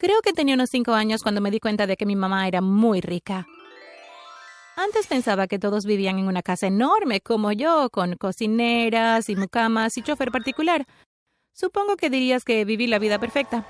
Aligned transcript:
Creo 0.00 0.22
que 0.22 0.32
tenía 0.32 0.54
unos 0.54 0.70
cinco 0.70 0.94
años 0.94 1.22
cuando 1.22 1.42
me 1.42 1.50
di 1.50 1.60
cuenta 1.60 1.86
de 1.86 1.98
que 1.98 2.06
mi 2.06 2.16
mamá 2.16 2.48
era 2.48 2.62
muy 2.62 3.02
rica. 3.02 3.46
Antes 4.74 5.06
pensaba 5.06 5.46
que 5.46 5.58
todos 5.58 5.84
vivían 5.84 6.18
en 6.18 6.26
una 6.26 6.42
casa 6.42 6.68
enorme 6.68 7.20
como 7.20 7.52
yo, 7.52 7.90
con 7.90 8.16
cocineras 8.16 9.28
y 9.28 9.36
mucamas 9.36 9.98
y 9.98 10.02
chofer 10.02 10.30
particular. 10.30 10.86
Supongo 11.52 11.96
que 11.96 12.08
dirías 12.08 12.44
que 12.44 12.64
viví 12.64 12.86
la 12.86 12.98
vida 12.98 13.18
perfecta. 13.18 13.66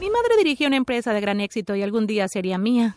Mi 0.00 0.08
madre 0.08 0.38
dirigía 0.38 0.68
una 0.68 0.78
empresa 0.78 1.12
de 1.12 1.20
gran 1.20 1.42
éxito 1.42 1.76
y 1.76 1.82
algún 1.82 2.06
día 2.06 2.28
sería 2.28 2.56
mía. 2.56 2.96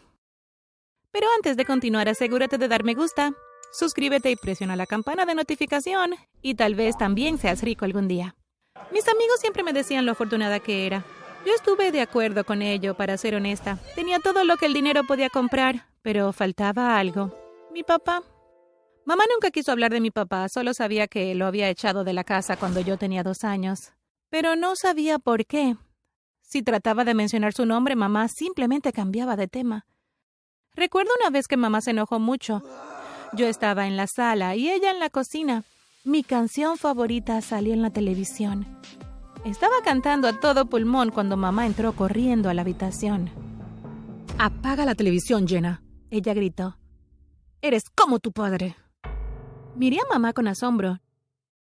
Pero 1.11 1.27
antes 1.35 1.57
de 1.57 1.65
continuar, 1.65 2.07
asegúrate 2.07 2.57
de 2.57 2.69
dar 2.69 2.85
me 2.85 2.93
gusta, 2.93 3.33
suscríbete 3.73 4.31
y 4.31 4.37
presiona 4.37 4.77
la 4.77 4.85
campana 4.85 5.25
de 5.25 5.35
notificación 5.35 6.15
y 6.41 6.55
tal 6.55 6.75
vez 6.75 6.97
también 6.97 7.37
seas 7.37 7.63
rico 7.63 7.83
algún 7.83 8.07
día. 8.07 8.35
Mis 8.93 9.05
amigos 9.09 9.41
siempre 9.41 9.63
me 9.63 9.73
decían 9.73 10.05
lo 10.05 10.13
afortunada 10.13 10.61
que 10.61 10.85
era. 10.85 11.03
Yo 11.47 11.53
estuve 11.53 11.93
de 11.93 12.01
acuerdo 12.01 12.43
con 12.43 12.61
ello, 12.61 12.93
para 12.95 13.17
ser 13.17 13.33
honesta. 13.33 13.79
Tenía 13.95 14.19
todo 14.19 14.43
lo 14.43 14.57
que 14.57 14.65
el 14.65 14.73
dinero 14.73 15.05
podía 15.05 15.29
comprar, 15.29 15.85
pero 16.01 16.33
faltaba 16.33 16.99
algo. 16.99 17.31
Mi 17.71 17.83
papá. 17.83 18.21
Mamá 19.05 19.23
nunca 19.33 19.49
quiso 19.49 19.71
hablar 19.71 19.93
de 19.93 20.01
mi 20.01 20.11
papá, 20.11 20.49
solo 20.49 20.73
sabía 20.73 21.07
que 21.07 21.33
lo 21.35 21.45
había 21.45 21.69
echado 21.69 22.03
de 22.03 22.11
la 22.11 22.25
casa 22.25 22.57
cuando 22.57 22.81
yo 22.81 22.97
tenía 22.97 23.23
dos 23.23 23.45
años. 23.45 23.93
Pero 24.29 24.57
no 24.57 24.75
sabía 24.75 25.19
por 25.19 25.45
qué. 25.45 25.77
Si 26.41 26.63
trataba 26.63 27.05
de 27.05 27.13
mencionar 27.13 27.53
su 27.53 27.65
nombre, 27.65 27.95
mamá 27.95 28.27
simplemente 28.27 28.91
cambiaba 28.91 29.37
de 29.37 29.47
tema. 29.47 29.85
Recuerdo 30.75 31.11
una 31.21 31.29
vez 31.29 31.47
que 31.47 31.55
mamá 31.55 31.79
se 31.79 31.91
enojó 31.91 32.19
mucho. 32.19 32.61
Yo 33.31 33.47
estaba 33.47 33.87
en 33.87 33.95
la 33.95 34.07
sala 34.07 34.57
y 34.57 34.69
ella 34.69 34.91
en 34.91 34.99
la 34.99 35.09
cocina. 35.09 35.63
Mi 36.03 36.23
canción 36.23 36.77
favorita 36.77 37.39
salió 37.39 37.73
en 37.73 37.83
la 37.83 37.91
televisión. 37.91 38.67
Estaba 39.47 39.75
cantando 39.81 40.27
a 40.27 40.33
todo 40.33 40.65
pulmón 40.65 41.09
cuando 41.09 41.37
mamá 41.37 41.65
entró 41.65 41.93
corriendo 41.93 42.49
a 42.49 42.53
la 42.53 42.63
habitación. 42.63 43.29
Apaga 44.37 44.83
la 44.83 44.93
televisión, 44.93 45.47
Jenna. 45.47 45.81
Ella 46.11 46.33
gritó. 46.33 46.77
Eres 47.61 47.89
como 47.89 48.19
tu 48.19 48.33
padre. 48.33 48.75
Miré 49.77 49.99
a 49.99 50.13
mamá 50.13 50.33
con 50.33 50.49
asombro. 50.49 50.99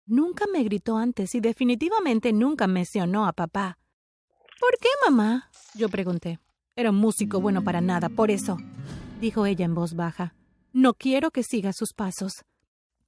Nunca 0.04 0.44
me 0.52 0.62
gritó 0.62 0.98
antes 0.98 1.34
y 1.34 1.40
definitivamente 1.40 2.34
nunca 2.34 2.66
mencionó 2.66 3.26
a 3.26 3.32
papá. 3.32 3.78
¿Por 4.60 4.76
qué, 4.78 4.90
mamá? 5.08 5.50
Yo 5.74 5.88
pregunté. 5.88 6.38
Era 6.76 6.90
un 6.90 6.96
músico 6.96 7.40
bueno 7.40 7.64
para 7.64 7.80
nada, 7.80 8.10
por 8.10 8.30
eso 8.30 8.58
dijo 9.22 9.46
ella 9.46 9.64
en 9.64 9.74
voz 9.74 9.94
baja. 9.94 10.34
No 10.74 10.92
quiero 10.92 11.30
que 11.30 11.42
siga 11.42 11.72
sus 11.72 11.94
pasos. 11.94 12.44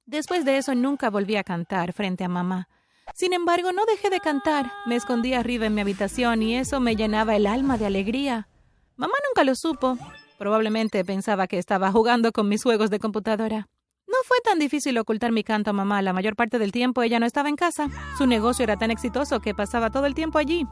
Después 0.07 0.45
de 0.45 0.57
eso 0.57 0.73
nunca 0.73 1.11
volví 1.11 1.35
a 1.35 1.43
cantar 1.43 1.93
frente 1.93 2.23
a 2.23 2.27
mamá. 2.27 2.69
Sin 3.13 3.33
embargo, 3.33 3.71
no 3.71 3.85
dejé 3.85 4.09
de 4.09 4.19
cantar. 4.19 4.71
Me 4.85 4.95
escondí 4.95 5.33
arriba 5.33 5.65
en 5.65 5.75
mi 5.75 5.81
habitación 5.81 6.41
y 6.41 6.55
eso 6.55 6.79
me 6.79 6.95
llenaba 6.95 7.35
el 7.35 7.45
alma 7.45 7.77
de 7.77 7.85
alegría. 7.85 8.47
Mamá 8.95 9.13
nunca 9.29 9.43
lo 9.43 9.55
supo. 9.55 9.97
Probablemente 10.37 11.05
pensaba 11.05 11.47
que 11.47 11.57
estaba 11.57 11.91
jugando 11.91 12.31
con 12.31 12.49
mis 12.49 12.63
juegos 12.63 12.89
de 12.89 12.99
computadora. 12.99 13.69
No 14.07 14.17
fue 14.25 14.37
tan 14.43 14.59
difícil 14.59 14.97
ocultar 14.97 15.31
mi 15.31 15.43
canto 15.43 15.69
a 15.69 15.73
mamá. 15.73 16.01
La 16.01 16.13
mayor 16.13 16.35
parte 16.35 16.59
del 16.59 16.71
tiempo 16.71 17.01
ella 17.01 17.19
no 17.19 17.25
estaba 17.25 17.49
en 17.49 17.55
casa. 17.55 17.87
Su 18.17 18.27
negocio 18.27 18.63
era 18.63 18.77
tan 18.77 18.91
exitoso 18.91 19.39
que 19.39 19.55
pasaba 19.55 19.89
todo 19.89 20.05
el 20.05 20.15
tiempo 20.15 20.37
allí. 20.37 20.67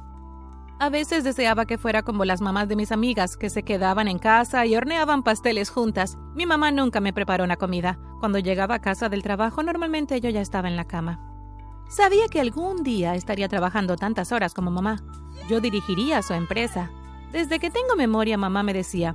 A 0.79 0.89
veces 0.89 1.23
deseaba 1.23 1.65
que 1.65 1.77
fuera 1.77 2.01
como 2.01 2.25
las 2.25 2.41
mamás 2.41 2.67
de 2.67 2.75
mis 2.75 2.91
amigas, 2.91 3.37
que 3.37 3.51
se 3.51 3.63
quedaban 3.63 4.07
en 4.07 4.17
casa 4.17 4.65
y 4.65 4.75
horneaban 4.75 5.21
pasteles 5.21 5.69
juntas. 5.69 6.17
Mi 6.33 6.47
mamá 6.47 6.71
nunca 6.71 6.99
me 7.01 7.13
preparó 7.13 7.43
una 7.43 7.57
comida. 7.57 7.99
Cuando 8.19 8.39
llegaba 8.39 8.75
a 8.75 8.81
casa 8.81 9.07
del 9.07 9.21
trabajo, 9.21 9.61
normalmente 9.61 10.19
yo 10.21 10.29
ya 10.29 10.41
estaba 10.41 10.67
en 10.67 10.75
la 10.75 10.85
cama. 10.85 11.30
Sabía 11.91 12.29
que 12.29 12.39
algún 12.39 12.83
día 12.83 13.15
estaría 13.15 13.49
trabajando 13.49 13.97
tantas 13.97 14.31
horas 14.31 14.53
como 14.53 14.71
mamá. 14.71 15.03
Yo 15.49 15.59
dirigiría 15.59 16.21
su 16.21 16.33
empresa. 16.33 16.89
Desde 17.33 17.59
que 17.59 17.69
tengo 17.69 17.97
memoria, 17.97 18.37
mamá 18.37 18.63
me 18.63 18.73
decía, 18.73 19.13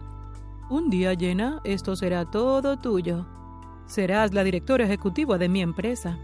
Un 0.69 0.91
día, 0.91 1.15
llena, 1.15 1.63
esto 1.65 1.97
será 1.97 2.31
todo 2.31 2.77
tuyo. 2.77 3.27
Serás 3.87 4.35
la 4.35 4.45
directora 4.45 4.85
ejecutiva 4.85 5.39
de 5.39 5.49
mi 5.49 5.63
empresa. 5.63 6.19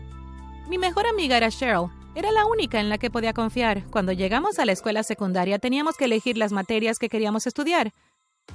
Mi 0.69 0.77
mejor 0.77 1.07
amiga 1.07 1.39
era 1.39 1.51
Cheryl, 1.51 1.89
era 2.15 2.31
la 2.33 2.45
única 2.45 2.81
en 2.81 2.91
la 2.91 2.99
que 2.99 3.11
podía 3.11 3.33
confiar. 3.33 3.87
Cuando 3.87 4.13
llegamos 4.13 4.59
a 4.59 4.67
la 4.67 4.73
escuela 4.73 5.03
secundaria 5.05 5.59
teníamos 5.59 5.97
que 5.97 6.05
elegir 6.05 6.37
las 6.37 6.53
materias 6.53 6.99
que 6.99 7.09
queríamos 7.09 7.47
estudiar. 7.47 7.95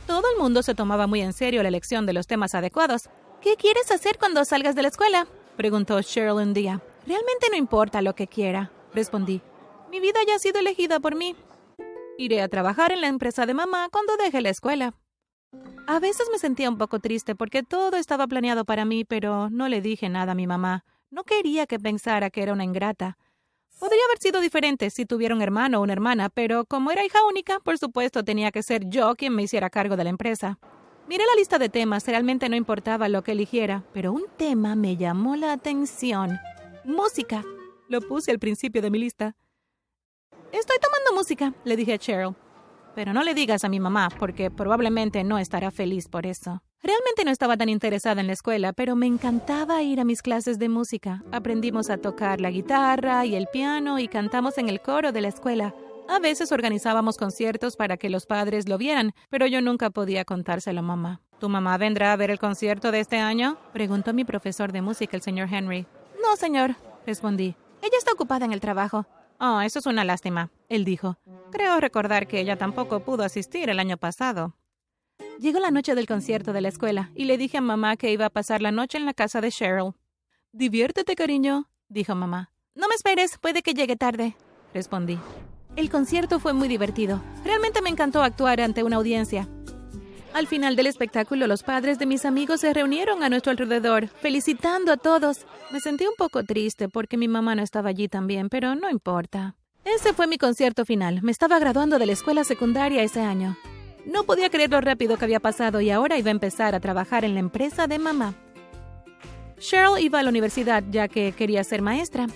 Todo 0.05 0.29
el 0.31 0.39
mundo 0.39 0.61
se 0.61 0.75
tomaba 0.75 1.07
muy 1.07 1.21
en 1.21 1.33
serio 1.33 1.63
la 1.63 1.69
elección 1.69 2.05
de 2.05 2.13
los 2.13 2.27
temas 2.27 2.53
adecuados. 2.53 3.09
¿Qué 3.41 3.55
quieres 3.55 3.89
hacer 3.91 4.19
cuando 4.19 4.45
salgas 4.45 4.75
de 4.75 4.83
la 4.83 4.89
escuela? 4.89 5.25
preguntó 5.55 5.99
Cheryl 6.03 6.33
un 6.33 6.53
día. 6.53 6.79
Realmente 7.07 7.47
no 7.49 7.55
importa 7.55 8.01
lo 8.01 8.15
que 8.15 8.27
quiera, 8.27 8.69
respondí. 8.93 9.41
Mi 9.89 10.01
vida 10.01 10.19
ya 10.27 10.35
ha 10.35 10.39
sido 10.39 10.59
elegida 10.59 10.99
por 10.99 11.15
mí. 11.15 11.37
Iré 12.17 12.41
a 12.41 12.49
trabajar 12.49 12.91
en 12.91 12.99
la 12.99 13.07
empresa 13.07 13.45
de 13.45 13.53
mamá 13.53 13.87
cuando 13.89 14.17
deje 14.17 14.41
la 14.41 14.49
escuela. 14.49 14.93
A 15.87 16.01
veces 16.01 16.27
me 16.33 16.37
sentía 16.37 16.69
un 16.69 16.77
poco 16.77 16.99
triste 16.99 17.33
porque 17.33 17.63
todo 17.63 17.95
estaba 17.95 18.27
planeado 18.27 18.65
para 18.65 18.83
mí, 18.83 19.05
pero 19.05 19.49
no 19.49 19.69
le 19.69 19.79
dije 19.79 20.09
nada 20.09 20.33
a 20.33 20.35
mi 20.35 20.47
mamá. 20.47 20.83
No 21.09 21.23
quería 21.23 21.65
que 21.65 21.79
pensara 21.79 22.29
que 22.29 22.43
era 22.43 22.51
una 22.51 22.65
ingrata. 22.65 23.17
Podría 23.79 24.03
haber 24.09 24.17
sido 24.19 24.41
diferente 24.41 24.89
si 24.89 25.05
tuviera 25.05 25.33
un 25.33 25.41
hermano 25.41 25.79
o 25.79 25.83
una 25.83 25.93
hermana, 25.93 26.27
pero 26.27 26.65
como 26.65 26.91
era 26.91 27.05
hija 27.05 27.19
única, 27.29 27.61
por 27.61 27.77
supuesto 27.77 28.25
tenía 28.25 28.51
que 28.51 28.63
ser 28.63 28.89
yo 28.89 29.15
quien 29.15 29.33
me 29.33 29.43
hiciera 29.43 29.69
cargo 29.69 29.95
de 29.95 30.03
la 30.03 30.09
empresa. 30.09 30.59
Miré 31.07 31.23
la 31.25 31.39
lista 31.39 31.57
de 31.57 31.69
temas, 31.69 32.05
realmente 32.05 32.49
no 32.49 32.57
importaba 32.57 33.07
lo 33.07 33.23
que 33.23 33.31
eligiera, 33.31 33.85
pero 33.93 34.11
un 34.11 34.25
tema 34.35 34.75
me 34.75 34.97
llamó 34.97 35.37
la 35.37 35.53
atención. 35.53 36.37
Música. 36.87 37.43
Lo 37.89 37.99
puse 37.99 38.31
al 38.31 38.39
principio 38.39 38.81
de 38.81 38.89
mi 38.89 38.97
lista. 38.97 39.35
Estoy 40.53 40.77
tomando 40.81 41.13
música, 41.13 41.53
le 41.65 41.75
dije 41.75 41.95
a 41.95 41.97
Cheryl. 41.97 42.33
Pero 42.95 43.11
no 43.11 43.23
le 43.23 43.33
digas 43.33 43.65
a 43.65 43.69
mi 43.69 43.81
mamá, 43.81 44.07
porque 44.17 44.49
probablemente 44.49 45.25
no 45.25 45.37
estará 45.37 45.69
feliz 45.69 46.07
por 46.07 46.25
eso. 46.25 46.63
Realmente 46.81 47.25
no 47.25 47.31
estaba 47.31 47.57
tan 47.57 47.67
interesada 47.67 48.21
en 48.21 48.27
la 48.27 48.33
escuela, 48.33 48.71
pero 48.71 48.95
me 48.95 49.05
encantaba 49.05 49.83
ir 49.83 49.99
a 49.99 50.05
mis 50.05 50.21
clases 50.21 50.59
de 50.59 50.69
música. 50.69 51.25
Aprendimos 51.33 51.89
a 51.89 51.97
tocar 51.97 52.39
la 52.39 52.51
guitarra 52.51 53.25
y 53.25 53.35
el 53.35 53.47
piano 53.47 53.99
y 53.99 54.07
cantamos 54.07 54.57
en 54.57 54.69
el 54.69 54.79
coro 54.79 55.11
de 55.11 55.19
la 55.19 55.27
escuela. 55.27 55.75
A 56.07 56.19
veces 56.19 56.53
organizábamos 56.53 57.17
conciertos 57.17 57.75
para 57.75 57.97
que 57.97 58.09
los 58.09 58.25
padres 58.25 58.69
lo 58.69 58.77
vieran, 58.77 59.11
pero 59.29 59.45
yo 59.45 59.61
nunca 59.61 59.89
podía 59.89 60.23
contárselo 60.23 60.79
a 60.79 60.83
mamá. 60.83 61.19
¿Tu 61.37 61.49
mamá 61.49 61.77
vendrá 61.77 62.13
a 62.13 62.15
ver 62.15 62.31
el 62.31 62.39
concierto 62.39 62.93
de 62.93 63.01
este 63.01 63.17
año? 63.17 63.57
preguntó 63.73 64.13
mi 64.13 64.23
profesor 64.23 64.71
de 64.71 64.81
música, 64.81 65.17
el 65.17 65.21
señor 65.21 65.49
Henry. 65.51 65.85
No, 66.27 66.35
señor, 66.35 66.75
respondí. 67.05 67.55
Ella 67.81 67.97
está 67.97 68.11
ocupada 68.11 68.43
en 68.43 68.51
el 68.51 68.59
trabajo. 68.59 69.05
Oh, 69.39 69.61
eso 69.61 69.79
es 69.79 69.85
una 69.85 70.03
lástima, 70.03 70.51
él 70.67 70.83
dijo. 70.83 71.17
Creo 71.53 71.79
recordar 71.79 72.27
que 72.27 72.41
ella 72.41 72.57
tampoco 72.57 72.99
pudo 72.99 73.23
asistir 73.23 73.69
el 73.69 73.79
año 73.79 73.95
pasado. 73.95 74.53
Llegó 75.39 75.59
la 75.59 75.71
noche 75.71 75.95
del 75.95 76.05
concierto 76.05 76.51
de 76.51 76.59
la 76.59 76.67
escuela 76.67 77.11
y 77.15 77.25
le 77.25 77.37
dije 77.37 77.59
a 77.59 77.61
mamá 77.61 77.95
que 77.95 78.11
iba 78.11 78.25
a 78.25 78.29
pasar 78.29 78.61
la 78.61 78.73
noche 78.73 78.97
en 78.97 79.05
la 79.05 79.13
casa 79.13 79.39
de 79.39 79.51
Cheryl. 79.51 79.93
Diviértete, 80.51 81.15
cariño, 81.15 81.69
dijo 81.87 82.13
mamá. 82.13 82.51
No 82.75 82.89
me 82.89 82.95
esperes, 82.95 83.37
puede 83.37 83.61
que 83.61 83.73
llegue 83.73 83.95
tarde, 83.95 84.35
respondí. 84.73 85.17
El 85.77 85.89
concierto 85.89 86.41
fue 86.41 86.51
muy 86.51 86.67
divertido. 86.67 87.21
Realmente 87.45 87.81
me 87.81 87.89
encantó 87.89 88.21
actuar 88.21 88.59
ante 88.59 88.83
una 88.83 88.97
audiencia. 88.97 89.47
Al 90.37 90.45
final 90.45 90.75
del 90.75 90.85
espectáculo, 90.85 91.47
los 91.47 91.63
padres 91.63 91.97
de 91.97 92.05
mis 92.05 92.23
amigos 92.23 92.59
se 92.59 92.71
reunieron 92.71 93.23
a 93.23 93.29
nuestro 93.29 93.49
alrededor, 93.49 94.07
felicitando 94.07 94.91
a 94.91 94.97
todos. 94.97 95.47
Me 95.71 95.79
sentí 95.79 96.05
un 96.05 96.13
poco 96.15 96.43
triste 96.43 96.89
porque 96.89 97.17
mi 97.17 97.27
mamá 97.27 97.55
no 97.55 97.63
estaba 97.63 97.89
allí 97.89 98.07
también, 98.07 98.47
pero 98.47 98.75
no 98.75 98.87
importa. 98.91 99.55
Ese 99.83 100.13
fue 100.13 100.27
mi 100.27 100.37
concierto 100.37 100.85
final. 100.85 101.23
Me 101.23 101.31
estaba 101.31 101.57
graduando 101.57 101.97
de 101.97 102.05
la 102.05 102.11
escuela 102.11 102.43
secundaria 102.43 103.01
ese 103.01 103.21
año. 103.21 103.57
No 104.05 104.25
podía 104.25 104.51
creer 104.51 104.69
lo 104.69 104.79
rápido 104.79 105.17
que 105.17 105.25
había 105.25 105.39
pasado 105.39 105.81
y 105.81 105.89
ahora 105.89 106.19
iba 106.19 106.29
a 106.29 106.37
empezar 106.37 106.75
a 106.75 106.79
trabajar 106.79 107.25
en 107.25 107.33
la 107.33 107.39
empresa 107.39 107.87
de 107.87 107.97
mamá. 107.97 108.35
Cheryl 109.57 109.99
iba 109.99 110.19
a 110.19 110.23
la 110.23 110.29
universidad 110.29 110.83
ya 110.91 111.07
que 111.07 111.31
quería 111.31 111.63
ser 111.63 111.81
maestra. 111.81 112.27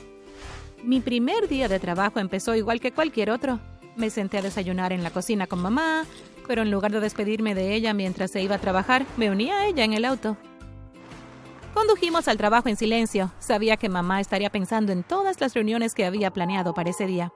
Mi 0.84 1.02
primer 1.02 1.48
día 1.48 1.68
de 1.68 1.80
trabajo 1.80 2.20
empezó 2.20 2.56
igual 2.56 2.80
que 2.80 2.94
cualquier 2.94 3.30
otro. 3.30 3.60
Me 3.96 4.10
senté 4.10 4.40
a 4.40 4.42
desayunar 4.42 4.92
en 4.92 5.04
la 5.04 5.12
cocina 5.12 5.46
con 5.46 5.62
mamá, 5.62 6.06
pero 6.48 6.62
en 6.62 6.72
lugar 6.72 6.92
de 6.92 7.00
despedirme 7.00 7.56
de 7.56 7.74
ella 7.74 7.94
mientras 7.94 8.32
se 8.32 8.42
iba 8.42 8.56
a 8.56 8.62
trabajar, 8.62 9.06
me 9.18 9.30
uní 9.30 9.52
a 9.52 9.66
ella 9.66 9.84
en 9.84 9.94
el 9.94 10.06
auto. 10.06 10.38
Condujimos 11.74 12.28
al 12.28 12.38
trabajo 12.38 12.68
en 12.68 12.76
silencio. 12.76 13.32
Sabía 13.40 13.78
que 13.78 13.90
mamá 13.90 14.20
estaría 14.20 14.50
pensando 14.50 14.92
en 14.92 15.04
todas 15.04 15.40
las 15.40 15.54
reuniones 15.54 15.94
que 15.94 16.06
había 16.06 16.32
planeado 16.32 16.74
para 16.74 16.90
ese 16.90 17.06
día. 17.06 17.32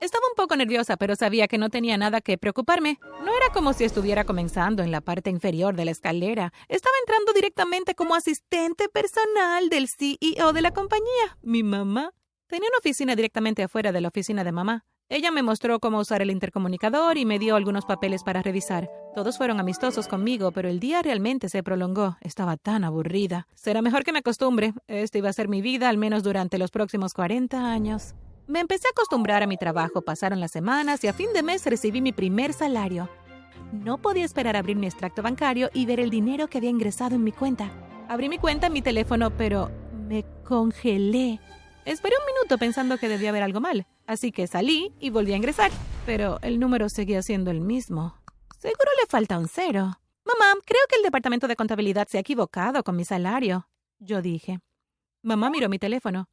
Estaba 0.00 0.24
un 0.28 0.36
poco 0.36 0.54
nerviosa, 0.54 0.96
pero 0.96 1.16
sabía 1.16 1.48
que 1.48 1.58
no 1.58 1.70
tenía 1.70 1.98
nada 1.98 2.20
que 2.20 2.38
preocuparme. 2.38 2.98
No 3.24 3.36
era 3.36 3.52
como 3.52 3.72
si 3.72 3.84
estuviera 3.84 4.24
comenzando 4.24 4.82
en 4.84 4.92
la 4.92 5.00
parte 5.00 5.28
inferior 5.28 5.74
de 5.74 5.84
la 5.84 5.90
escalera. 5.90 6.52
Estaba 6.68 6.94
entrando 7.00 7.32
directamente 7.32 7.94
como 7.94 8.14
asistente 8.14 8.88
personal 8.88 9.68
del 9.68 9.88
CEO 9.88 10.52
de 10.52 10.62
la 10.62 10.70
compañía, 10.70 11.36
mi 11.42 11.64
mamá. 11.64 12.12
Tenía 12.46 12.68
una 12.70 12.78
oficina 12.78 13.16
directamente 13.16 13.64
afuera 13.64 13.90
de 13.90 14.00
la 14.00 14.08
oficina 14.08 14.44
de 14.44 14.52
mamá. 14.52 14.84
Ella 15.10 15.30
me 15.30 15.42
mostró 15.42 15.80
cómo 15.80 16.00
usar 16.00 16.20
el 16.20 16.30
intercomunicador 16.30 17.16
y 17.16 17.24
me 17.24 17.38
dio 17.38 17.56
algunos 17.56 17.86
papeles 17.86 18.22
para 18.22 18.42
revisar. 18.42 18.90
Todos 19.14 19.38
fueron 19.38 19.58
amistosos 19.58 20.06
conmigo, 20.06 20.52
pero 20.52 20.68
el 20.68 20.80
día 20.80 21.00
realmente 21.00 21.48
se 21.48 21.62
prolongó. 21.62 22.18
Estaba 22.20 22.58
tan 22.58 22.84
aburrida. 22.84 23.46
Será 23.54 23.80
mejor 23.80 24.04
que 24.04 24.12
me 24.12 24.18
acostumbre. 24.18 24.74
Esta 24.86 25.16
iba 25.16 25.30
a 25.30 25.32
ser 25.32 25.48
mi 25.48 25.62
vida, 25.62 25.88
al 25.88 25.96
menos 25.96 26.22
durante 26.22 26.58
los 26.58 26.70
próximos 26.70 27.14
40 27.14 27.72
años. 27.72 28.14
Me 28.46 28.60
empecé 28.60 28.86
a 28.88 28.90
acostumbrar 28.90 29.42
a 29.42 29.46
mi 29.46 29.56
trabajo, 29.56 30.02
pasaron 30.02 30.40
las 30.40 30.50
semanas 30.50 31.02
y 31.02 31.08
a 31.08 31.14
fin 31.14 31.32
de 31.32 31.42
mes 31.42 31.64
recibí 31.64 32.02
mi 32.02 32.12
primer 32.12 32.52
salario. 32.52 33.08
No 33.72 33.96
podía 33.96 34.26
esperar 34.26 34.56
abrir 34.56 34.76
mi 34.76 34.86
extracto 34.86 35.22
bancario 35.22 35.70
y 35.72 35.86
ver 35.86 36.00
el 36.00 36.10
dinero 36.10 36.48
que 36.48 36.58
había 36.58 36.70
ingresado 36.70 37.14
en 37.14 37.24
mi 37.24 37.32
cuenta. 37.32 37.72
Abrí 38.10 38.28
mi 38.28 38.36
cuenta 38.36 38.66
en 38.66 38.74
mi 38.74 38.82
teléfono, 38.82 39.30
pero 39.30 39.70
me 40.06 40.26
congelé. 40.44 41.40
Esperé 41.86 42.14
un 42.20 42.34
minuto 42.34 42.58
pensando 42.58 42.98
que 42.98 43.08
debía 43.08 43.30
haber 43.30 43.42
algo 43.42 43.60
mal, 43.60 43.86
así 44.08 44.32
que 44.32 44.48
salí 44.48 44.92
y 44.98 45.10
volví 45.10 45.32
a 45.32 45.36
ingresar, 45.36 45.70
pero 46.04 46.40
el 46.42 46.58
número 46.58 46.88
seguía 46.88 47.22
siendo 47.22 47.52
el 47.52 47.60
mismo. 47.60 48.18
Seguro 48.58 48.90
le 49.00 49.06
falta 49.06 49.38
un 49.38 49.46
cero. 49.46 50.00
Mamá, 50.24 50.60
creo 50.64 50.80
que 50.88 50.96
el 50.96 51.02
departamento 51.02 51.46
de 51.46 51.54
contabilidad 51.54 52.08
se 52.08 52.16
ha 52.18 52.22
equivocado 52.22 52.82
con 52.82 52.96
mi 52.96 53.04
salario, 53.04 53.68
yo 54.00 54.20
dije. 54.20 54.58
Mamá 55.22 55.50
miró 55.50 55.68
mi 55.68 55.78
teléfono. 55.78 56.28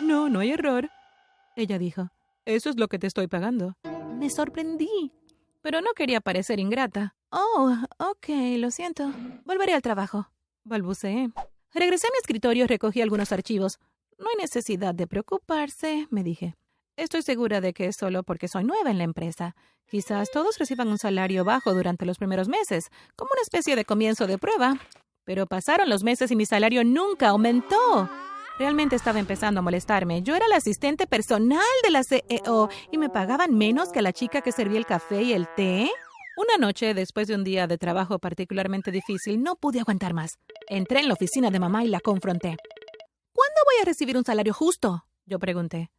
No, 0.00 0.28
no 0.28 0.40
hay 0.40 0.50
error. 0.50 0.90
Ella 1.54 1.78
dijo. 1.78 2.10
Eso 2.44 2.70
es 2.70 2.78
lo 2.78 2.88
que 2.88 2.98
te 2.98 3.06
estoy 3.06 3.28
pagando. 3.28 3.76
Me 4.16 4.30
sorprendí, 4.30 5.12
pero 5.60 5.80
no 5.80 5.92
quería 5.92 6.20
parecer 6.20 6.58
ingrata. 6.58 7.14
Oh, 7.30 7.76
ok, 7.98 8.28
lo 8.56 8.70
siento. 8.70 9.12
Volveré 9.44 9.74
al 9.74 9.82
trabajo. 9.82 10.30
Balbuceé. 10.64 11.30
Regresé 11.74 12.06
a 12.06 12.10
mi 12.10 12.18
escritorio 12.18 12.64
y 12.64 12.66
recogí 12.66 13.02
algunos 13.02 13.32
archivos. 13.32 13.78
No 14.18 14.26
hay 14.30 14.36
necesidad 14.40 14.94
de 14.94 15.06
preocuparse, 15.06 16.08
me 16.10 16.22
dije. 16.24 16.56
Estoy 16.98 17.22
segura 17.22 17.60
de 17.60 17.72
que 17.74 17.86
es 17.86 17.94
solo 17.94 18.24
porque 18.24 18.48
soy 18.48 18.64
nueva 18.64 18.90
en 18.90 18.98
la 18.98 19.04
empresa. 19.04 19.54
Quizás 19.86 20.32
todos 20.32 20.58
reciban 20.58 20.88
un 20.88 20.98
salario 20.98 21.44
bajo 21.44 21.72
durante 21.72 22.04
los 22.04 22.18
primeros 22.18 22.48
meses, 22.48 22.90
como 23.14 23.30
una 23.34 23.42
especie 23.42 23.76
de 23.76 23.84
comienzo 23.84 24.26
de 24.26 24.36
prueba. 24.36 24.74
Pero 25.22 25.46
pasaron 25.46 25.88
los 25.88 26.02
meses 26.02 26.32
y 26.32 26.34
mi 26.34 26.44
salario 26.44 26.82
nunca 26.82 27.28
aumentó. 27.28 28.10
Realmente 28.58 28.96
estaba 28.96 29.20
empezando 29.20 29.60
a 29.60 29.62
molestarme. 29.62 30.22
Yo 30.22 30.34
era 30.34 30.48
la 30.48 30.56
asistente 30.56 31.06
personal 31.06 31.62
de 31.84 31.90
la 31.90 32.02
CEO 32.02 32.68
y 32.90 32.98
me 32.98 33.08
pagaban 33.08 33.56
menos 33.56 33.90
que 33.90 34.02
la 34.02 34.12
chica 34.12 34.40
que 34.40 34.50
servía 34.50 34.80
el 34.80 34.86
café 34.86 35.22
y 35.22 35.34
el 35.34 35.46
té. 35.54 35.88
Una 36.36 36.56
noche, 36.58 36.94
después 36.94 37.28
de 37.28 37.36
un 37.36 37.44
día 37.44 37.68
de 37.68 37.78
trabajo 37.78 38.18
particularmente 38.18 38.90
difícil, 38.90 39.40
no 39.40 39.54
pude 39.54 39.78
aguantar 39.78 40.14
más. 40.14 40.40
Entré 40.66 40.98
en 40.98 41.06
la 41.06 41.14
oficina 41.14 41.52
de 41.52 41.60
mamá 41.60 41.84
y 41.84 41.88
la 41.88 42.00
confronté. 42.00 42.56
¿Cuándo 43.32 43.60
voy 43.66 43.82
a 43.82 43.84
recibir 43.84 44.16
un 44.16 44.24
salario 44.24 44.52
justo? 44.52 45.04
Yo 45.26 45.38
pregunté. 45.38 45.92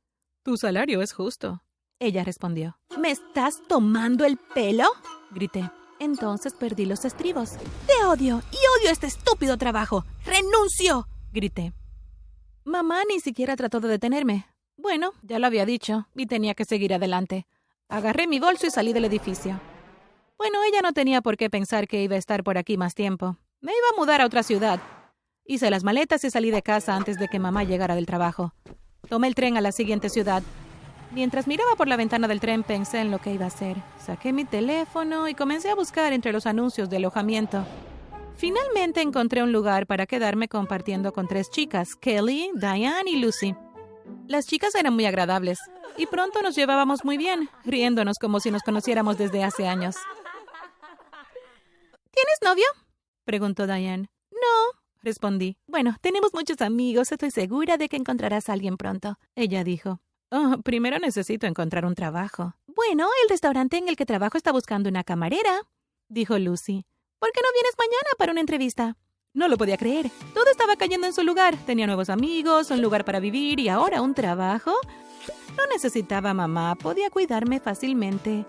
Tu 0.49 0.57
salario 0.57 1.03
es 1.03 1.13
justo. 1.13 1.61
Ella 1.99 2.23
respondió. 2.23 2.79
¿Me 2.97 3.11
estás 3.11 3.61
tomando 3.67 4.25
el 4.25 4.37
pelo? 4.37 4.85
grité. 5.29 5.69
Entonces 5.99 6.55
perdí 6.55 6.87
los 6.87 7.05
estribos. 7.05 7.51
Te 7.85 8.03
odio 8.03 8.41
y 8.51 8.57
odio 8.79 8.91
este 8.91 9.05
estúpido 9.05 9.57
trabajo. 9.57 10.05
¡Renuncio! 10.25 11.07
grité. 11.31 11.71
Mamá 12.65 13.03
ni 13.07 13.19
siquiera 13.19 13.55
trató 13.55 13.79
de 13.79 13.89
detenerme. 13.89 14.47
Bueno, 14.75 15.13
ya 15.21 15.37
lo 15.37 15.45
había 15.45 15.67
dicho, 15.67 16.07
y 16.15 16.25
tenía 16.25 16.55
que 16.55 16.65
seguir 16.65 16.95
adelante. 16.95 17.45
Agarré 17.87 18.25
mi 18.25 18.39
bolso 18.39 18.65
y 18.65 18.71
salí 18.71 18.91
del 18.91 19.05
edificio. 19.05 19.61
Bueno, 20.39 20.63
ella 20.67 20.81
no 20.81 20.93
tenía 20.93 21.21
por 21.21 21.37
qué 21.37 21.51
pensar 21.51 21.87
que 21.87 22.01
iba 22.01 22.15
a 22.15 22.17
estar 22.17 22.43
por 22.43 22.57
aquí 22.57 22.75
más 22.75 22.95
tiempo. 22.95 23.37
Me 23.61 23.71
iba 23.71 23.87
a 23.93 23.99
mudar 23.99 24.19
a 24.19 24.25
otra 24.25 24.41
ciudad. 24.41 24.79
Hice 25.45 25.69
las 25.69 25.83
maletas 25.83 26.23
y 26.23 26.31
salí 26.31 26.49
de 26.49 26.63
casa 26.63 26.95
antes 26.95 27.19
de 27.19 27.27
que 27.27 27.37
mamá 27.37 27.65
llegara 27.65 27.93
del 27.93 28.07
trabajo. 28.07 28.55
Tomé 29.07 29.27
el 29.27 29.35
tren 29.35 29.57
a 29.57 29.61
la 29.61 29.71
siguiente 29.71 30.09
ciudad. 30.09 30.43
Mientras 31.11 31.47
miraba 31.47 31.75
por 31.75 31.87
la 31.87 31.97
ventana 31.97 32.27
del 32.27 32.39
tren 32.39 32.63
pensé 32.63 32.99
en 32.99 33.09
lo 33.09 33.19
que 33.19 33.33
iba 33.33 33.45
a 33.45 33.47
hacer. 33.47 33.77
Saqué 33.97 34.33
mi 34.33 34.45
teléfono 34.45 35.27
y 35.27 35.33
comencé 35.33 35.69
a 35.69 35.75
buscar 35.75 36.13
entre 36.13 36.31
los 36.31 36.45
anuncios 36.45 36.89
de 36.89 36.97
alojamiento. 36.97 37.65
Finalmente 38.35 39.01
encontré 39.01 39.43
un 39.43 39.51
lugar 39.51 39.87
para 39.87 40.05
quedarme 40.05 40.47
compartiendo 40.47 41.11
con 41.11 41.27
tres 41.27 41.49
chicas, 41.49 41.95
Kelly, 41.95 42.51
Diane 42.53 43.09
y 43.09 43.17
Lucy. 43.17 43.55
Las 44.27 44.45
chicas 44.45 44.75
eran 44.75 44.93
muy 44.93 45.05
agradables 45.05 45.59
y 45.97 46.05
pronto 46.05 46.41
nos 46.41 46.55
llevábamos 46.55 47.03
muy 47.03 47.17
bien, 47.17 47.49
riéndonos 47.65 48.17
como 48.17 48.39
si 48.39 48.51
nos 48.51 48.63
conociéramos 48.63 49.17
desde 49.17 49.43
hace 49.43 49.67
años. 49.67 49.95
¿Tienes 52.11 52.39
novio? 52.43 52.65
preguntó 53.25 53.65
Diane. 53.65 54.09
No, 54.31 54.78
respondí. 55.01 55.57
Bueno, 55.67 55.95
tenemos 56.01 56.33
muchos 56.33 56.61
amigos, 56.61 57.11
estoy 57.11 57.31
segura 57.31 57.77
de 57.77 57.89
que 57.89 57.97
encontrarás 57.97 58.49
a 58.49 58.53
alguien 58.53 58.77
pronto. 58.77 59.17
Ella 59.35 59.63
dijo. 59.63 60.01
Oh, 60.31 60.57
primero 60.63 60.99
necesito 60.99 61.47
encontrar 61.47 61.85
un 61.85 61.95
trabajo. 61.95 62.55
Bueno, 62.67 63.07
el 63.23 63.29
restaurante 63.29 63.77
en 63.77 63.89
el 63.89 63.95
que 63.95 64.05
trabajo 64.05 64.37
está 64.37 64.51
buscando 64.51 64.89
una 64.89 65.03
camarera, 65.03 65.63
dijo 66.07 66.37
Lucy. 66.37 66.85
¿Por 67.19 67.31
qué 67.31 67.41
no 67.41 67.51
vienes 67.53 67.73
mañana 67.77 68.09
para 68.17 68.31
una 68.31 68.41
entrevista? 68.41 68.95
No 69.33 69.47
lo 69.47 69.57
podía 69.57 69.77
creer. 69.77 70.11
Todo 70.33 70.45
estaba 70.51 70.75
cayendo 70.75 71.07
en 71.07 71.13
su 71.13 71.23
lugar. 71.23 71.57
Tenía 71.65 71.87
nuevos 71.87 72.09
amigos, 72.09 72.71
un 72.71 72.81
lugar 72.81 73.05
para 73.05 73.19
vivir 73.19 73.59
y 73.59 73.69
ahora 73.69 74.01
un 74.01 74.13
trabajo. 74.13 74.73
No 75.57 75.65
necesitaba 75.67 76.33
mamá, 76.33 76.75
podía 76.75 77.09
cuidarme 77.09 77.59
fácilmente. 77.59 78.45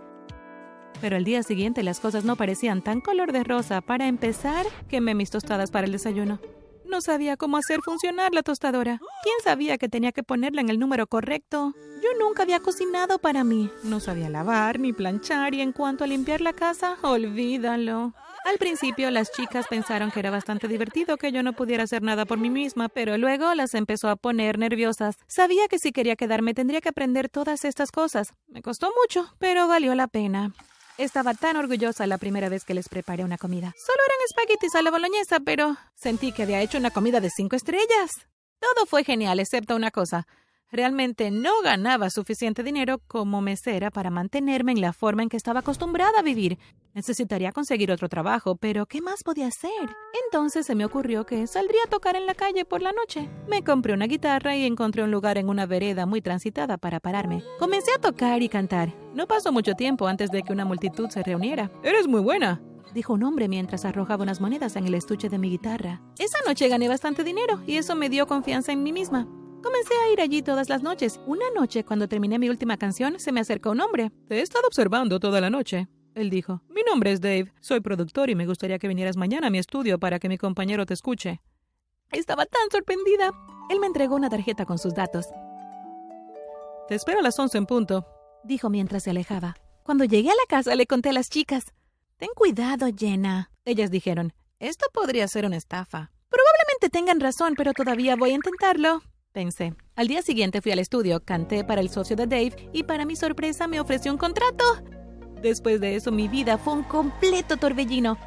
Pero 1.00 1.16
al 1.16 1.24
día 1.24 1.42
siguiente 1.42 1.82
las 1.82 2.00
cosas 2.00 2.24
no 2.24 2.36
parecían 2.36 2.82
tan 2.82 3.00
color 3.00 3.32
de 3.32 3.44
rosa. 3.44 3.80
Para 3.80 4.06
empezar, 4.06 4.66
quemé 4.88 5.14
mis 5.14 5.30
tostadas 5.30 5.70
para 5.70 5.86
el 5.86 5.92
desayuno. 5.92 6.40
No 6.84 7.00
sabía 7.00 7.36
cómo 7.36 7.56
hacer 7.56 7.80
funcionar 7.84 8.34
la 8.34 8.42
tostadora. 8.42 9.00
¿Quién 9.22 9.36
sabía 9.44 9.78
que 9.78 9.88
tenía 9.88 10.10
que 10.10 10.24
ponerla 10.24 10.60
en 10.60 10.70
el 10.70 10.78
número 10.78 11.06
correcto? 11.06 11.72
Yo 12.02 12.08
nunca 12.18 12.42
había 12.42 12.58
cocinado 12.60 13.18
para 13.20 13.44
mí. 13.44 13.70
No 13.84 14.00
sabía 14.00 14.28
lavar 14.28 14.80
ni 14.80 14.92
planchar 14.92 15.54
y 15.54 15.60
en 15.60 15.72
cuanto 15.72 16.02
a 16.02 16.08
limpiar 16.08 16.40
la 16.40 16.52
casa, 16.52 16.96
olvídalo. 17.02 18.12
Al 18.44 18.58
principio 18.58 19.10
las 19.10 19.30
chicas 19.30 19.66
pensaron 19.68 20.10
que 20.10 20.18
era 20.18 20.30
bastante 20.30 20.66
divertido 20.66 21.16
que 21.16 21.30
yo 21.30 21.42
no 21.42 21.52
pudiera 21.52 21.84
hacer 21.84 22.02
nada 22.02 22.24
por 22.24 22.38
mí 22.38 22.50
misma, 22.50 22.88
pero 22.88 23.18
luego 23.18 23.54
las 23.54 23.74
empezó 23.74 24.08
a 24.08 24.16
poner 24.16 24.58
nerviosas. 24.58 25.16
Sabía 25.28 25.68
que 25.68 25.78
si 25.78 25.92
quería 25.92 26.16
quedarme 26.16 26.54
tendría 26.54 26.80
que 26.80 26.88
aprender 26.88 27.28
todas 27.28 27.64
estas 27.64 27.92
cosas. 27.92 28.32
Me 28.48 28.62
costó 28.62 28.90
mucho, 29.02 29.32
pero 29.38 29.68
valió 29.68 29.94
la 29.94 30.08
pena. 30.08 30.54
Estaba 30.98 31.34
tan 31.34 31.56
orgullosa 31.56 32.06
la 32.06 32.18
primera 32.18 32.48
vez 32.48 32.64
que 32.64 32.74
les 32.74 32.88
preparé 32.88 33.24
una 33.24 33.38
comida. 33.38 33.74
Solo 33.78 33.98
eran 34.04 34.18
espaguetis 34.28 34.74
a 34.74 34.82
la 34.82 34.90
boloñesa, 34.90 35.40
pero 35.40 35.76
sentí 35.94 36.32
que 36.32 36.42
había 36.42 36.60
hecho 36.60 36.78
una 36.78 36.90
comida 36.90 37.20
de 37.20 37.30
cinco 37.30 37.56
estrellas. 37.56 38.10
Todo 38.58 38.86
fue 38.86 39.04
genial, 39.04 39.40
excepto 39.40 39.74
una 39.74 39.90
cosa. 39.90 40.26
Realmente 40.72 41.32
no 41.32 41.50
ganaba 41.64 42.10
suficiente 42.10 42.62
dinero 42.62 43.00
como 43.08 43.40
mesera 43.40 43.90
para 43.90 44.08
mantenerme 44.08 44.70
en 44.70 44.80
la 44.80 44.92
forma 44.92 45.24
en 45.24 45.28
que 45.28 45.36
estaba 45.36 45.60
acostumbrada 45.60 46.20
a 46.20 46.22
vivir. 46.22 46.58
Necesitaría 46.94 47.50
conseguir 47.50 47.90
otro 47.90 48.08
trabajo, 48.08 48.54
pero 48.54 48.86
¿qué 48.86 49.00
más 49.00 49.24
podía 49.24 49.48
hacer? 49.48 49.70
Entonces 50.24 50.66
se 50.66 50.76
me 50.76 50.84
ocurrió 50.84 51.26
que 51.26 51.48
saldría 51.48 51.80
a 51.86 51.90
tocar 51.90 52.14
en 52.14 52.24
la 52.24 52.34
calle 52.34 52.64
por 52.64 52.82
la 52.82 52.92
noche. 52.92 53.28
Me 53.48 53.64
compré 53.64 53.94
una 53.94 54.06
guitarra 54.06 54.56
y 54.56 54.64
encontré 54.64 55.02
un 55.02 55.10
lugar 55.10 55.38
en 55.38 55.48
una 55.48 55.66
vereda 55.66 56.06
muy 56.06 56.22
transitada 56.22 56.78
para 56.78 57.00
pararme. 57.00 57.42
Comencé 57.58 57.90
a 57.92 58.00
tocar 58.00 58.40
y 58.40 58.48
cantar. 58.48 58.94
No 59.12 59.26
pasó 59.26 59.50
mucho 59.50 59.74
tiempo 59.74 60.06
antes 60.06 60.30
de 60.30 60.44
que 60.44 60.52
una 60.52 60.64
multitud 60.64 61.08
se 61.10 61.24
reuniera. 61.24 61.72
Eres 61.82 62.06
muy 62.06 62.20
buena, 62.20 62.62
dijo 62.94 63.14
un 63.14 63.24
hombre 63.24 63.48
mientras 63.48 63.84
arrojaba 63.84 64.22
unas 64.22 64.40
monedas 64.40 64.76
en 64.76 64.86
el 64.86 64.94
estuche 64.94 65.28
de 65.28 65.38
mi 65.38 65.50
guitarra. 65.50 66.00
Esa 66.16 66.38
noche 66.46 66.68
gané 66.68 66.88
bastante 66.88 67.24
dinero 67.24 67.60
y 67.66 67.76
eso 67.76 67.96
me 67.96 68.08
dio 68.08 68.28
confianza 68.28 68.70
en 68.70 68.84
mí 68.84 68.92
misma. 68.92 69.26
Comencé 69.62 69.92
a 69.94 70.12
ir 70.12 70.20
allí 70.22 70.40
todas 70.40 70.70
las 70.70 70.82
noches. 70.82 71.20
Una 71.26 71.44
noche, 71.54 71.84
cuando 71.84 72.08
terminé 72.08 72.38
mi 72.38 72.48
última 72.48 72.78
canción, 72.78 73.20
se 73.20 73.30
me 73.30 73.40
acercó 73.40 73.70
un 73.70 73.80
hombre. 73.80 74.10
Te 74.26 74.36
he 74.36 74.40
estado 74.40 74.66
observando 74.66 75.20
toda 75.20 75.40
la 75.40 75.50
noche. 75.50 75.88
Él 76.14 76.30
dijo, 76.30 76.62
Mi 76.70 76.82
nombre 76.82 77.12
es 77.12 77.20
Dave, 77.20 77.52
soy 77.60 77.80
productor 77.80 78.30
y 78.30 78.34
me 78.34 78.46
gustaría 78.46 78.78
que 78.78 78.88
vinieras 78.88 79.16
mañana 79.16 79.48
a 79.48 79.50
mi 79.50 79.58
estudio 79.58 79.98
para 79.98 80.18
que 80.18 80.28
mi 80.30 80.38
compañero 80.38 80.86
te 80.86 80.94
escuche. 80.94 81.42
Estaba 82.10 82.46
tan 82.46 82.70
sorprendida. 82.70 83.32
Él 83.68 83.80
me 83.80 83.86
entregó 83.86 84.16
una 84.16 84.30
tarjeta 84.30 84.64
con 84.64 84.78
sus 84.78 84.94
datos. 84.94 85.26
Te 86.88 86.94
espero 86.94 87.20
a 87.20 87.22
las 87.22 87.38
once 87.38 87.58
en 87.58 87.66
punto, 87.66 88.06
dijo 88.42 88.70
mientras 88.70 89.04
se 89.04 89.10
alejaba. 89.10 89.56
Cuando 89.84 90.04
llegué 90.04 90.30
a 90.30 90.34
la 90.34 90.46
casa 90.48 90.74
le 90.74 90.86
conté 90.86 91.10
a 91.10 91.12
las 91.12 91.28
chicas. 91.28 91.66
Ten 92.16 92.30
cuidado, 92.34 92.86
Jenna. 92.96 93.50
Ellas 93.64 93.90
dijeron, 93.90 94.32
esto 94.58 94.86
podría 94.92 95.28
ser 95.28 95.44
una 95.44 95.56
estafa. 95.56 96.10
Probablemente 96.28 96.88
tengan 96.90 97.20
razón, 97.20 97.54
pero 97.56 97.72
todavía 97.72 98.16
voy 98.16 98.30
a 98.30 98.34
intentarlo 98.34 99.02
pensé. 99.30 99.74
Al 99.96 100.08
día 100.08 100.22
siguiente 100.22 100.60
fui 100.60 100.72
al 100.72 100.78
estudio, 100.78 101.20
canté 101.24 101.64
para 101.64 101.80
el 101.80 101.90
socio 101.90 102.16
de 102.16 102.26
Dave 102.26 102.70
y 102.72 102.82
para 102.82 103.04
mi 103.04 103.16
sorpresa 103.16 103.66
me 103.66 103.80
ofreció 103.80 104.12
un 104.12 104.18
contrato. 104.18 104.64
Después 105.40 105.80
de 105.80 105.96
eso 105.96 106.12
mi 106.12 106.28
vida 106.28 106.58
fue 106.58 106.74
un 106.74 106.82
completo 106.82 107.56
torbellino. 107.56 108.18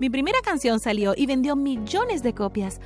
Mi 0.00 0.10
primera 0.10 0.40
canción 0.42 0.80
salió 0.80 1.14
y 1.16 1.26
vendió 1.26 1.54
millones 1.56 2.22
de 2.22 2.34
copias. 2.34 2.80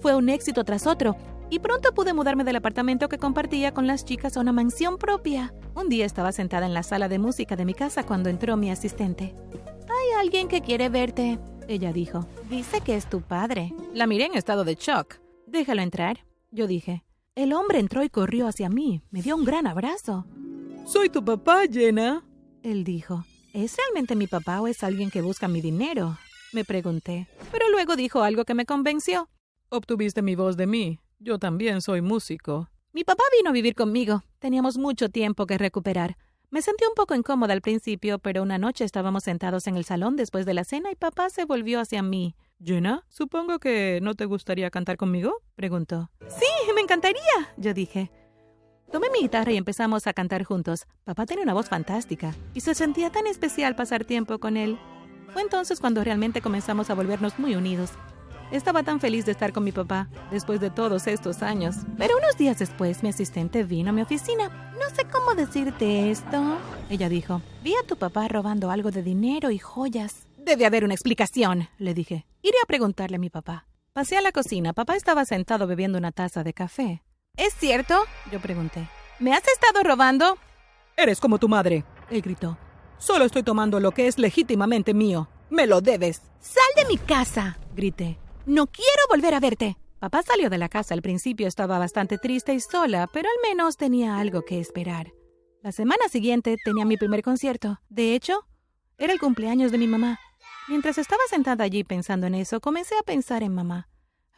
Fue 0.00 0.14
un 0.14 0.28
éxito 0.28 0.64
tras 0.64 0.86
otro 0.86 1.16
y 1.48 1.58
pronto 1.58 1.92
pude 1.92 2.12
mudarme 2.12 2.44
del 2.44 2.56
apartamento 2.56 3.08
que 3.08 3.18
compartía 3.18 3.72
con 3.72 3.86
las 3.86 4.04
chicas 4.04 4.36
a 4.36 4.40
una 4.40 4.52
mansión 4.52 4.98
propia. 4.98 5.54
Un 5.74 5.88
día 5.88 6.06
estaba 6.06 6.32
sentada 6.32 6.66
en 6.66 6.74
la 6.74 6.82
sala 6.82 7.08
de 7.08 7.18
música 7.18 7.56
de 7.56 7.64
mi 7.64 7.74
casa 7.74 8.04
cuando 8.04 8.28
entró 8.28 8.56
mi 8.56 8.70
asistente. 8.70 9.34
Hay 9.88 10.20
alguien 10.20 10.48
que 10.48 10.60
quiere 10.60 10.88
verte, 10.88 11.38
ella 11.68 11.92
dijo. 11.92 12.26
Dice 12.48 12.80
que 12.80 12.94
es 12.94 13.08
tu 13.08 13.20
padre. 13.20 13.72
La 13.94 14.06
miré 14.06 14.26
en 14.26 14.34
estado 14.34 14.64
de 14.64 14.74
shock. 14.74 15.16
Déjalo 15.46 15.82
entrar. 15.82 16.29
Yo 16.52 16.66
dije. 16.66 17.04
El 17.36 17.52
hombre 17.52 17.78
entró 17.78 18.02
y 18.02 18.10
corrió 18.10 18.48
hacia 18.48 18.68
mí. 18.68 19.02
Me 19.10 19.22
dio 19.22 19.36
un 19.36 19.44
gran 19.44 19.66
abrazo. 19.66 20.26
Soy 20.84 21.08
tu 21.08 21.24
papá, 21.24 21.62
Jenna. 21.70 22.24
Él 22.62 22.82
dijo. 22.82 23.24
¿Es 23.52 23.76
realmente 23.76 24.16
mi 24.16 24.26
papá 24.26 24.60
o 24.60 24.66
es 24.66 24.82
alguien 24.82 25.10
que 25.10 25.22
busca 25.22 25.46
mi 25.46 25.60
dinero? 25.60 26.18
Me 26.52 26.64
pregunté. 26.64 27.28
Pero 27.52 27.68
luego 27.70 27.94
dijo 27.94 28.22
algo 28.22 28.44
que 28.44 28.54
me 28.54 28.66
convenció. 28.66 29.28
Obtuviste 29.68 30.22
mi 30.22 30.34
voz 30.34 30.56
de 30.56 30.66
mí. 30.66 30.98
Yo 31.20 31.38
también 31.38 31.80
soy 31.80 32.00
músico. 32.00 32.68
Mi 32.92 33.04
papá 33.04 33.22
vino 33.38 33.50
a 33.50 33.52
vivir 33.52 33.76
conmigo. 33.76 34.24
Teníamos 34.40 34.76
mucho 34.76 35.08
tiempo 35.08 35.46
que 35.46 35.58
recuperar. 35.58 36.16
Me 36.50 36.62
sentí 36.62 36.84
un 36.84 36.94
poco 36.94 37.14
incómoda 37.14 37.52
al 37.52 37.60
principio, 37.60 38.18
pero 38.18 38.42
una 38.42 38.58
noche 38.58 38.84
estábamos 38.84 39.22
sentados 39.22 39.68
en 39.68 39.76
el 39.76 39.84
salón 39.84 40.16
después 40.16 40.46
de 40.46 40.54
la 40.54 40.64
cena 40.64 40.90
y 40.90 40.96
papá 40.96 41.30
se 41.30 41.44
volvió 41.44 41.78
hacia 41.78 42.02
mí. 42.02 42.34
Jenna, 42.62 43.04
supongo 43.08 43.58
que 43.58 44.00
no 44.02 44.14
te 44.14 44.26
gustaría 44.26 44.70
cantar 44.70 44.98
conmigo? 44.98 45.42
preguntó. 45.56 46.10
Sí, 46.28 46.46
me 46.74 46.82
encantaría, 46.82 47.20
yo 47.56 47.72
dije. 47.72 48.10
Tomé 48.92 49.08
mi 49.10 49.20
guitarra 49.20 49.52
y 49.52 49.56
empezamos 49.56 50.06
a 50.06 50.12
cantar 50.12 50.44
juntos. 50.44 50.86
Papá 51.04 51.24
tenía 51.24 51.44
una 51.44 51.54
voz 51.54 51.68
fantástica 51.68 52.34
y 52.52 52.60
se 52.60 52.74
sentía 52.74 53.10
tan 53.10 53.26
especial 53.26 53.76
pasar 53.76 54.04
tiempo 54.04 54.38
con 54.38 54.56
él. 54.56 54.78
Fue 55.32 55.42
entonces 55.42 55.80
cuando 55.80 56.04
realmente 56.04 56.42
comenzamos 56.42 56.90
a 56.90 56.94
volvernos 56.94 57.38
muy 57.38 57.54
unidos. 57.54 57.92
Estaba 58.50 58.82
tan 58.82 58.98
feliz 58.98 59.24
de 59.26 59.32
estar 59.32 59.52
con 59.52 59.62
mi 59.62 59.70
papá 59.70 60.08
después 60.30 60.60
de 60.60 60.70
todos 60.70 61.06
estos 61.06 61.42
años. 61.42 61.76
Pero 61.96 62.18
unos 62.18 62.36
días 62.36 62.58
después 62.58 63.02
mi 63.02 63.08
asistente 63.10 63.62
vino 63.62 63.90
a 63.90 63.92
mi 63.92 64.02
oficina. 64.02 64.48
No 64.72 64.94
sé 64.94 65.04
cómo 65.10 65.34
decirte 65.34 66.10
esto. 66.10 66.58
Ella 66.90 67.08
dijo, 67.08 67.40
vi 67.62 67.74
a 67.76 67.86
tu 67.86 67.96
papá 67.96 68.26
robando 68.26 68.70
algo 68.70 68.90
de 68.90 69.04
dinero 69.04 69.52
y 69.52 69.58
joyas. 69.58 70.26
Debe 70.44 70.66
haber 70.66 70.84
una 70.84 70.94
explicación, 70.94 71.68
le 71.78 71.94
dije. 71.94 72.26
Iré 72.42 72.56
a 72.62 72.66
preguntarle 72.66 73.16
a 73.16 73.20
mi 73.20 73.28
papá. 73.30 73.66
Pasé 73.92 74.16
a 74.16 74.22
la 74.22 74.32
cocina. 74.32 74.72
Papá 74.72 74.96
estaba 74.96 75.24
sentado 75.24 75.66
bebiendo 75.66 75.98
una 75.98 76.12
taza 76.12 76.42
de 76.42 76.54
café. 76.54 77.02
¿Es 77.36 77.54
cierto? 77.54 77.94
Yo 78.32 78.40
pregunté. 78.40 78.88
¿Me 79.18 79.34
has 79.34 79.46
estado 79.46 79.82
robando? 79.84 80.38
Eres 80.96 81.20
como 81.20 81.38
tu 81.38 81.48
madre, 81.48 81.84
él 82.10 82.22
gritó. 82.22 82.58
Solo 82.98 83.24
estoy 83.24 83.42
tomando 83.42 83.80
lo 83.80 83.92
que 83.92 84.06
es 84.06 84.18
legítimamente 84.18 84.94
mío. 84.94 85.28
Me 85.50 85.66
lo 85.66 85.80
debes. 85.80 86.22
Sal 86.40 86.62
de 86.76 86.86
mi 86.86 86.96
casa, 86.96 87.58
grité. 87.74 88.18
No 88.46 88.66
quiero 88.66 89.02
volver 89.10 89.34
a 89.34 89.40
verte. 89.40 89.76
Papá 89.98 90.22
salió 90.22 90.48
de 90.48 90.58
la 90.58 90.70
casa. 90.70 90.94
Al 90.94 91.02
principio 91.02 91.46
estaba 91.46 91.78
bastante 91.78 92.16
triste 92.16 92.54
y 92.54 92.60
sola, 92.60 93.08
pero 93.12 93.28
al 93.28 93.50
menos 93.50 93.76
tenía 93.76 94.18
algo 94.18 94.42
que 94.42 94.58
esperar. 94.58 95.12
La 95.62 95.72
semana 95.72 96.08
siguiente 96.08 96.56
tenía 96.64 96.86
mi 96.86 96.96
primer 96.96 97.22
concierto. 97.22 97.78
De 97.90 98.14
hecho, 98.14 98.46
era 98.96 99.12
el 99.12 99.20
cumpleaños 99.20 99.70
de 99.70 99.78
mi 99.78 99.86
mamá. 99.86 100.18
Mientras 100.70 100.98
estaba 100.98 101.20
sentada 101.28 101.64
allí 101.64 101.82
pensando 101.82 102.28
en 102.28 102.34
eso, 102.36 102.60
comencé 102.60 102.94
a 102.96 103.02
pensar 103.02 103.42
en 103.42 103.52
mamá. 103.52 103.88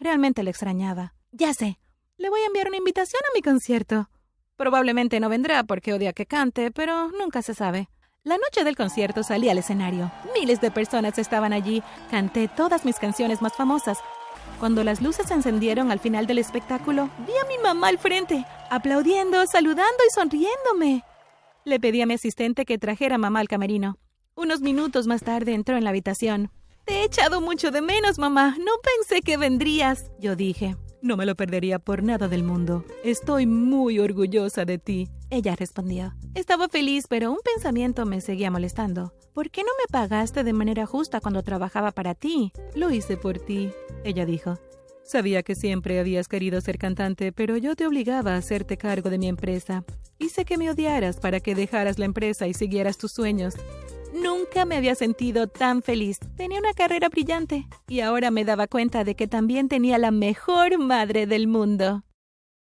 Realmente 0.01 0.43
la 0.43 0.49
extrañaba. 0.49 1.13
Ya 1.31 1.53
sé, 1.53 1.79
le 2.17 2.31
voy 2.31 2.41
a 2.41 2.47
enviar 2.47 2.69
una 2.69 2.79
invitación 2.79 3.21
a 3.23 3.37
mi 3.37 3.43
concierto. 3.43 4.09
Probablemente 4.57 5.21
no 5.21 5.29
vendrá 5.29 5.63
porque 5.63 5.93
odia 5.93 6.15
que 6.15 6.25
cante, 6.25 6.71
pero 6.71 7.11
nunca 7.11 7.43
se 7.43 7.53
sabe. 7.53 7.91
La 8.25 8.39
noche 8.39 8.65
del 8.65 8.77
concierto 8.77 9.23
salí 9.23 9.51
al 9.51 9.59
escenario. 9.59 10.11
Miles 10.35 10.63
de 10.63 10.71
personas 10.71 11.19
estaban 11.19 11.53
allí. 11.53 11.83
Canté 12.11 12.49
todas 12.49 12.87
mis 12.87 12.97
canciones 12.97 13.43
más 13.43 13.53
famosas. 13.53 13.99
Cuando 14.59 14.85
las 14.85 15.03
luces 15.03 15.27
se 15.27 15.35
encendieron 15.35 15.91
al 15.91 16.01
final 16.01 16.27
del 16.27 16.39
espectáculo, 16.39 17.11
vi 17.27 17.33
a 17.33 17.47
mi 17.47 17.59
mamá 17.63 17.89
al 17.89 17.99
frente, 17.99 18.47
aplaudiendo, 18.71 19.47
saludando 19.47 19.99
y 20.09 20.15
sonriéndome. 20.15 21.05
Le 21.67 21.79
pedí 21.79 22.01
a 22.01 22.07
mi 22.07 22.15
asistente 22.15 22.65
que 22.65 22.79
trajera 22.79 23.17
a 23.17 23.19
mamá 23.19 23.41
al 23.41 23.49
camerino. 23.49 23.99
Unos 24.35 24.63
minutos 24.63 25.07
más 25.07 25.23
tarde 25.23 25.53
entró 25.53 25.77
en 25.77 25.85
la 25.85 25.91
habitación. 25.91 26.51
Te 26.87 26.95
he 26.95 27.05
echado 27.05 27.43
mucho 27.43 27.71
de 27.71 27.83
menos, 27.83 28.19
mamá. 28.19 28.57
No 28.59 28.73
pensé 28.83 29.21
que 29.21 29.37
vendrías, 29.37 30.11
yo 30.19 30.37
dije. 30.37 30.75
No 31.03 31.19
me 31.19 31.27
lo 31.27 31.35
perdería 31.35 31.79
por 31.79 32.03
nada 32.03 32.29
del 32.29 32.43
mundo. 32.43 32.85
Estoy 33.05 33.47
muy 33.47 33.99
orgullosa 33.99 34.65
de 34.65 34.79
ti. 34.79 35.09
Ella 35.29 35.55
respondió. 35.55 36.15
Estaba 36.35 36.69
feliz, 36.69 37.07
pero 37.09 37.31
un 37.31 37.41
pensamiento 37.45 38.07
me 38.07 38.23
seguía 38.23 38.51
molestando. 38.51 39.13
¿Por 39.35 39.51
qué 39.51 39.63
no 39.63 39.71
me 39.79 39.91
pagaste 39.91 40.45
de 40.45 40.53
manera 40.55 40.87
justa 40.87 41.21
cuando 41.21 41.43
trabajaba 41.43 41.93
para 41.93 42.15
ti? 42.15 42.53
Lo 42.75 42.91
hice 42.91 43.19
por 43.19 43.39
ti, 43.39 43.71
ella 44.03 44.25
dijo. 44.25 44.59
Sabía 45.05 45.43
que 45.43 45.55
siempre 45.55 46.01
habías 46.01 46.29
querido 46.29 46.61
ser 46.63 46.79
cantante, 46.79 47.33
pero 47.33 47.59
yo 47.59 47.77
te 47.77 47.87
obligaba 47.87 48.35
a 48.35 48.39
hacerte 48.39 48.79
cargo 48.79 49.11
de 49.11 49.19
mi 49.19 49.29
empresa. 49.29 49.85
Hice 50.19 50.45
que 50.45 50.57
me 50.57 50.71
odiaras 50.71 51.19
para 51.21 51.41
que 51.41 51.55
dejaras 51.55 51.99
la 51.99 52.07
empresa 52.07 52.47
y 52.47 52.55
siguieras 52.55 52.97
tus 52.97 53.13
sueños. 53.13 53.55
Nunca 54.13 54.65
me 54.65 54.77
había 54.77 54.95
sentido 54.95 55.47
tan 55.47 55.83
feliz. 55.83 56.19
Tenía 56.37 56.59
una 56.59 56.75
carrera 56.75 57.09
brillante 57.09 57.67
y 57.89 58.01
ahora 58.01 58.31
me 58.31 58.45
daba 58.45 58.67
cuenta 58.67 59.05
de 59.05 59.15
que 59.15 59.27
también 59.27 59.69
tenía 59.69 59.99
la 59.99 60.11
mejor 60.11 60.79
madre 60.79 61.27
del 61.27 61.47
mundo. 61.47 62.05